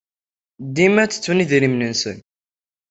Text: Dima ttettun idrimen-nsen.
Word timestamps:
Dima 0.75 1.03
ttettun 1.05 1.43
idrimen-nsen. 1.43 2.17